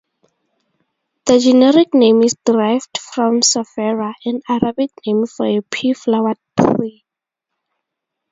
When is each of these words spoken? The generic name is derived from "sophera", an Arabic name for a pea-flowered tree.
The 1.27 1.37
generic 1.37 1.93
name 1.93 2.23
is 2.23 2.35
derived 2.43 2.97
from 2.97 3.41
"sophera", 3.43 4.15
an 4.25 4.41
Arabic 4.49 4.89
name 5.05 5.27
for 5.27 5.45
a 5.45 5.61
pea-flowered 5.61 6.39
tree. 6.59 7.03